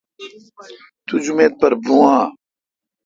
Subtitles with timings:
[1.07, 2.21] تو جومت پر بھون اؘ۔